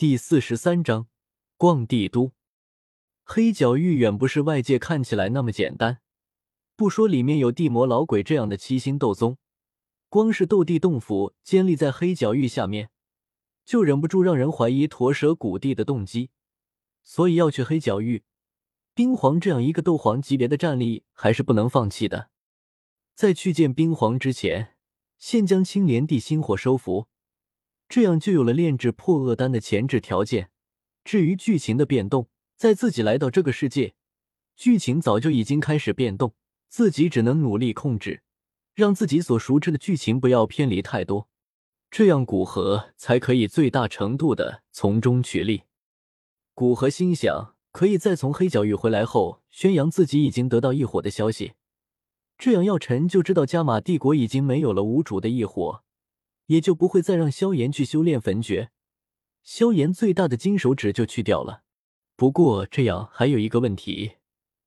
[0.00, 1.08] 第四十三章，
[1.58, 2.32] 逛帝都。
[3.22, 6.00] 黑角域远不是外界看起来那么简单。
[6.74, 9.36] 不说里面有地魔老鬼这样的七星斗宗，
[10.08, 12.88] 光是斗帝洞府建立在黑角域下面，
[13.66, 16.30] 就忍不住让人怀疑驼蛇谷地的动机。
[17.02, 18.24] 所以要去黑角域，
[18.94, 22.30] 冰皇这样一个斗皇级别的战力还是不能放弃的。
[23.14, 24.76] 在去见冰皇之前，
[25.18, 27.08] 先将青莲地心火收服。
[27.90, 30.50] 这样就有了炼制破厄丹的前置条件。
[31.02, 33.94] 至于剧情的变动，在自己来到这个世界，
[34.56, 36.34] 剧情早就已经开始变动，
[36.68, 38.22] 自己只能努力控制，
[38.74, 41.28] 让自己所熟知的剧情不要偏离太多，
[41.90, 45.64] 这样古河才可以最大程度的从中取利。
[46.54, 51.54] 古河心想，可以在从黑角域回来后宣扬自己已经得到异火的消息，
[52.38, 55.82] 这样药尘就知道加玛帝国已经没有了无主的异火。
[56.50, 58.72] 也就不会再让萧炎去修炼焚诀，
[59.44, 61.62] 萧炎最大的金手指就去掉了。
[62.16, 64.16] 不过这样还有一个问题：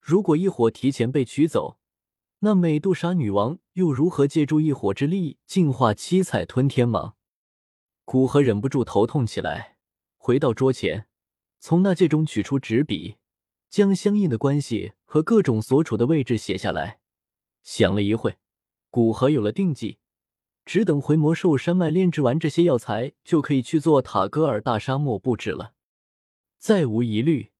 [0.00, 1.78] 如果异火提前被取走，
[2.38, 7.12] 那美杜莎女王又如何借助异火之力净化七彩吞天蟒？
[8.06, 9.76] 古河忍不住头痛起来，
[10.16, 11.06] 回到桌前，
[11.60, 13.16] 从那戒中取出纸笔，
[13.68, 17.00] 将相应的关系和各种所处的位置写下来。
[17.62, 18.38] 想了一会，
[18.88, 19.98] 古河有了定计。
[20.66, 25.74] 只等回魔兽山脉炼制完这些药材，就可以去做塔戈尔大沙漠布置了。
[26.58, 27.52] 再无疑虑，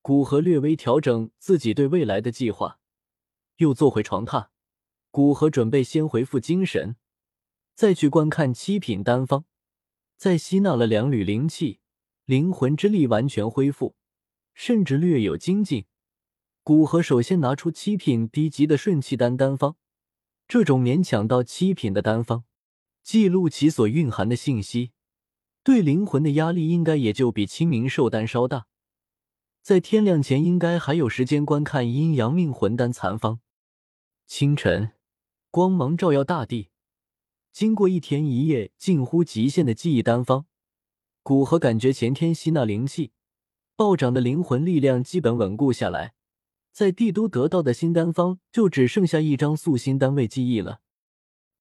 [0.00, 2.80] 古河略微调整自己对未来的计划，
[3.58, 4.48] 又坐回床榻。
[5.10, 6.96] 古河准备先恢复精神，
[7.74, 9.44] 再去观看七品丹方。
[10.16, 11.80] 在吸纳了两缕灵气，
[12.24, 13.94] 灵魂之力完全恢复，
[14.54, 15.84] 甚至略有精进。
[16.62, 19.76] 古河首先拿出七品低级的顺气丹丹方。
[20.48, 22.44] 这种勉强到七品的丹方，
[23.02, 24.92] 记录其所蕴含的信息，
[25.62, 28.66] 对灵魂的压力应该也就比清明寿丹稍大。
[29.60, 33.40] 在天亮前，应该还有时间观看阴阳命魂丹残方。
[34.26, 34.92] 清晨，
[35.50, 36.70] 光芒照耀大地。
[37.52, 40.46] 经过一天一夜近乎极限的记忆丹方，
[41.22, 43.12] 古河感觉前天吸纳灵气
[43.76, 46.14] 暴涨的灵魂力量基本稳固下来。
[46.72, 50.80] 在帝都得到的新丹方就只剩下一张素心单位记忆了。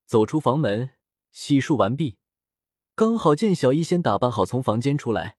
[0.05, 0.91] 走出房门，
[1.31, 2.17] 洗漱完毕，
[2.95, 5.37] 刚好见小医仙打扮好从房间出来，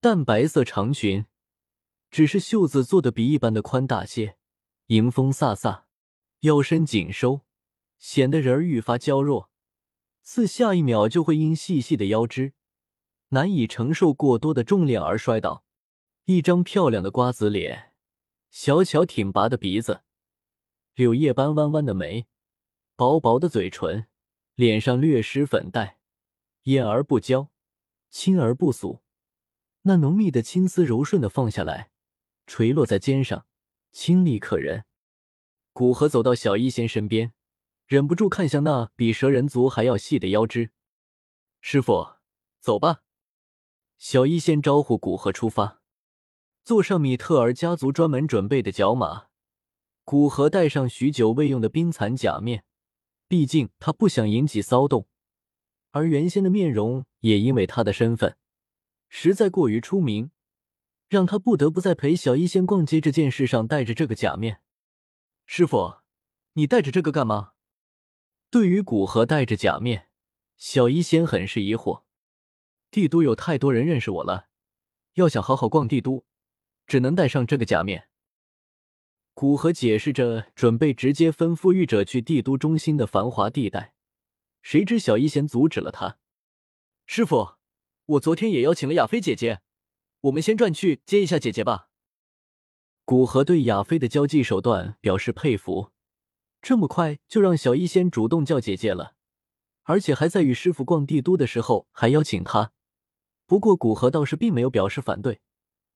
[0.00, 1.26] 淡白色长裙，
[2.10, 4.36] 只是袖子做的比一般的宽大些，
[4.86, 5.82] 迎风飒飒，
[6.40, 7.40] 腰身紧收，
[7.98, 9.50] 显得人儿愈发娇弱，
[10.22, 12.54] 似下一秒就会因细细的腰肢
[13.30, 15.64] 难以承受过多的重量而摔倒。
[16.26, 17.93] 一张漂亮的瓜子脸。
[18.54, 20.02] 小巧挺拔的鼻子，
[20.94, 22.28] 柳叶般弯弯的眉，
[22.94, 24.06] 薄薄的嘴唇，
[24.54, 25.98] 脸上略施粉黛，
[26.62, 27.50] 艳而不娇，
[28.10, 29.02] 亲而不俗。
[29.82, 31.90] 那浓密的青丝柔顺的放下来，
[32.46, 33.44] 垂落在肩上，
[33.90, 34.84] 清丽可人。
[35.72, 37.32] 古河走到小医仙身边，
[37.86, 40.70] 忍不住看向那比蛇人族还要细的腰肢。
[41.60, 42.18] 师傅，
[42.60, 43.02] 走吧。
[43.98, 45.80] 小医仙招呼古河出发。
[46.64, 49.26] 坐上米特尔家族专门准备的角马，
[50.02, 52.64] 古河戴上许久未用的冰蚕假面，
[53.28, 55.06] 毕竟他不想引起骚动，
[55.90, 58.38] 而原先的面容也因为他的身份
[59.10, 60.30] 实在过于出名，
[61.06, 64.62] 让他不得不在陪小医仙逛街这件事上戴着这个假面。
[65.44, 65.96] 师傅，
[66.54, 67.52] 你戴着这个干嘛？
[68.48, 70.08] 对于古河戴着假面，
[70.56, 72.04] 小医仙很是疑惑。
[72.90, 74.46] 帝都有太多人认识我了，
[75.14, 76.24] 要想好好逛帝都。
[76.86, 78.08] 只能戴上这个假面。
[79.32, 83.94] 古河解释着，准备直接吩咐御者去帝都中心的繁华地带。
[84.62, 86.18] 谁知小医仙阻止了他
[87.04, 87.56] ：“师傅，
[88.06, 89.60] 我昨天也邀请了亚菲姐姐，
[90.20, 91.88] 我们先转去接一下姐姐吧。”
[93.04, 95.90] 古河对亚菲的交际手段表示佩服，
[96.62, 99.16] 这么快就让小医仙主动叫姐姐了，
[99.82, 102.72] 而且还在与师傅逛帝都的时候还邀请他。
[103.46, 105.42] 不过古河倒是并没有表示反对。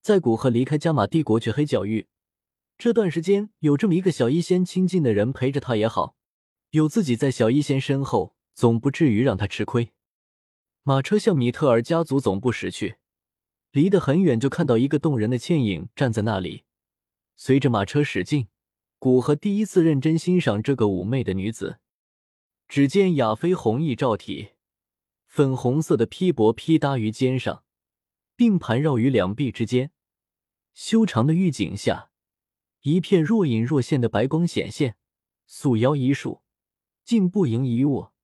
[0.00, 2.06] 在古河离开加玛帝国去黑角域
[2.79, 6.15] 这段时间，有这么一个小医仙亲近的人陪着他也好，
[6.71, 9.91] 有自己在小医仙身后，总不至于让他吃亏。
[10.85, 12.97] 马车向米特尔家族总部驶去，
[13.73, 16.65] 离得很远就看到一个动人的倩影站在那里。
[17.37, 18.49] 随着马车驶近，
[18.99, 21.79] 古河第一次认真欣赏这个妩媚的女子。
[22.69, 24.51] 只见亚妃红衣罩体，
[25.27, 27.65] 粉红色的披帛披搭于肩上，
[28.38, 29.90] 并盘绕于两臂之间。
[30.73, 32.12] 修长的玉颈下，
[32.82, 34.94] 一片若隐若现的白光显现，
[35.44, 36.43] 素腰一束，
[37.05, 38.14] 竟不盈一握，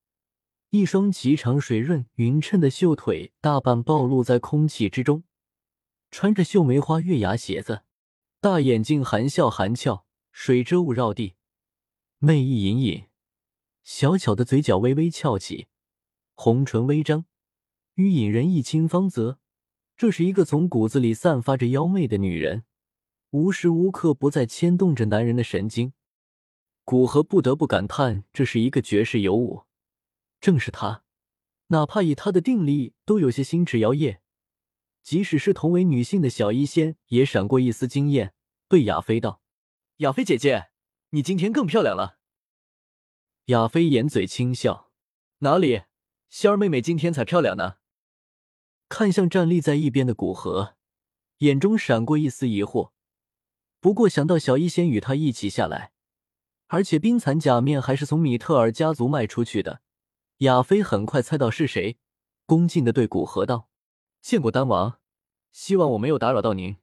[0.70, 5.24] 一双颀长水润、匀称的秀腿大半暴露在空气之中，
[6.12, 7.82] 穿着绣梅花月牙鞋子，
[8.40, 11.34] 大眼睛含笑含俏，水遮雾绕地，
[12.18, 13.06] 媚意隐隐，
[13.82, 15.66] 小巧的嘴角微微翘起，
[16.34, 17.24] 红唇微张，
[17.94, 19.40] 欲引人一清芳泽。
[19.96, 22.64] 这是一个从骨子里散发着妖媚的女人，
[23.30, 25.92] 无时无刻不在牵动着男人的神经。
[26.84, 29.64] 古河不得不感叹，这是一个绝世尤物。
[30.40, 31.04] 正是她，
[31.68, 34.18] 哪怕以他的定力，都有些心驰摇曳。
[35.02, 38.34] 即使是同为女性的小医仙，也闪过一丝惊艳，
[38.68, 39.40] 对亚飞道
[39.98, 40.70] ：“亚飞姐姐，
[41.10, 42.18] 你今天更漂亮了。”
[43.46, 44.90] 亚飞掩嘴轻笑
[45.38, 45.82] ：“哪里，
[46.28, 47.76] 仙儿妹妹今天才漂亮呢。”
[48.88, 50.76] 看向站立在一边的古河，
[51.38, 52.92] 眼中闪过一丝疑惑。
[53.80, 55.92] 不过想到小医仙与他一起下来。
[56.68, 59.82] 而且冰蚕假面还是从米特尔家族卖出去的，
[60.38, 61.98] 亚飞很快猜到是谁，
[62.46, 63.68] 恭敬的对古河道
[64.22, 64.98] ：“见过丹王，
[65.52, 66.78] 希望我没有打扰到您。”“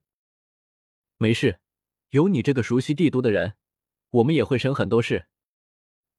[1.17, 1.59] 没事，
[2.11, 3.55] 有你这个熟悉帝都的人，
[4.11, 5.27] 我们也会省很多事。”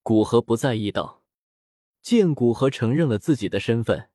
[0.02, 1.22] 古河不在意道。
[2.02, 4.10] 见古河承认了自己的身份，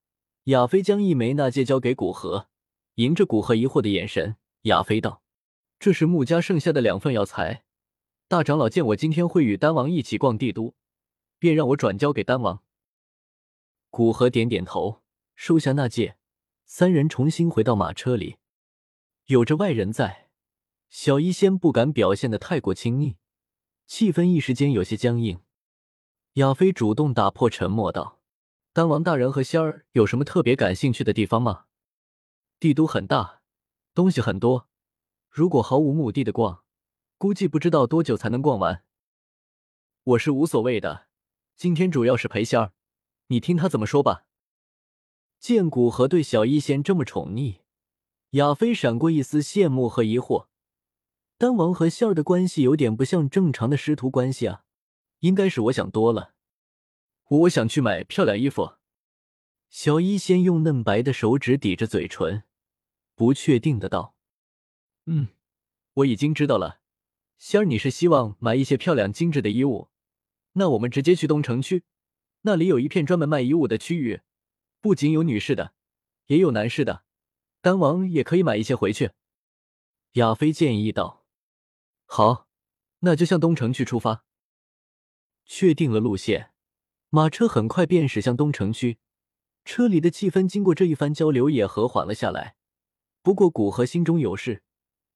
[0.48, 2.48] 亚飞将一枚纳戒交给古河，
[2.96, 5.22] 迎着古河疑惑的眼神，亚飞道
[5.78, 7.66] ：“这是穆家剩下的两份药材。”
[8.30, 10.74] 大长老见我今天会与丹王一起逛帝都，
[11.38, 12.64] 便让我转交给丹王。
[13.90, 15.02] 古河点点头，
[15.36, 16.16] 收下纳戒，
[16.66, 18.38] 三人重新回到马车里。
[19.26, 20.30] 有着外人在，
[20.90, 23.18] 小医仙不敢表现的太过亲昵，
[23.86, 25.42] 气氛一时间有些僵硬。
[26.36, 28.17] 亚飞主动打破沉默道
[28.78, 31.66] ：“丹王大人和仙儿有什么特别感兴趣的地方吗？
[32.60, 33.42] 帝都很大，
[33.96, 34.70] 东西很多，
[35.32, 36.64] 如果毫无目的的逛。”
[37.18, 38.84] 估计不知道多久才能逛完。
[40.04, 41.08] 我是无所谓的，
[41.56, 42.74] 今天主要是陪仙儿，
[43.30, 44.26] 你听他怎么说吧。
[45.40, 47.62] 见古河对小医仙这么宠溺，
[48.34, 50.46] 亚飞闪过一丝羡慕和疑惑。
[51.40, 54.66] 丹王和仙儿的关系有点不像正常的师徒关系啊，
[55.22, 56.36] 应该是我想多了。
[57.30, 58.76] 我想去买漂亮衣服。
[59.70, 62.44] 小一仙用嫩白的手指抵着嘴唇，
[63.16, 64.16] 不确定的道
[65.06, 65.28] ：“嗯，
[65.96, 66.80] 我已经知道了。”
[67.38, 69.90] 仙儿，你是希望买一些漂亮精致的衣物？
[70.54, 71.84] 那我们直接去东城区，
[72.42, 74.22] 那里有一片专门卖衣物的区域，
[74.80, 75.74] 不仅有女士的，
[76.28, 77.04] 也有男士的。
[77.62, 79.12] 丹王也可以买一些回去。
[80.14, 81.26] 亚飞建议道
[82.08, 82.48] ：“好，
[83.00, 84.24] 那就向东城区出发。”
[85.46, 86.54] 确定了路线，
[87.10, 88.98] 马车很快便驶向东城区。
[89.64, 92.56] 车里的气氛经过这一番交流也和缓了下来。
[93.22, 94.64] 不过古河心中有事，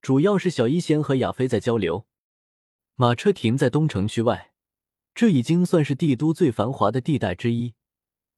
[0.02, 2.06] 主要是小一仙和亚飞在交流。
[2.96, 4.52] 马车停在东城区外，
[5.16, 7.74] 这已经算是帝都最繁华的地带之一，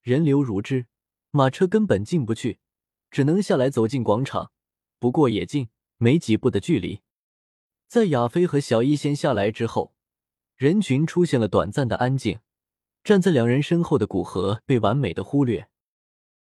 [0.01, 0.85] 人流如织，
[1.31, 2.59] 马车根本进不去，
[3.09, 4.51] 只能下来走进广场。
[4.99, 7.01] 不过也近，没几步的距离。
[7.87, 9.95] 在亚飞和小一仙下来之后，
[10.55, 12.39] 人群出现了短暂的安静，
[13.03, 15.67] 站在两人身后的古河被完美的忽略。